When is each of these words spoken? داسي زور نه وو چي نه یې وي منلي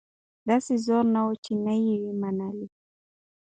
داسي 0.47 0.75
زور 0.85 1.03
نه 1.13 1.21
وو 1.25 1.33
چي 1.43 1.53
نه 1.65 1.73
یې 1.83 1.95
وي 2.01 2.13
منلي 2.21 2.67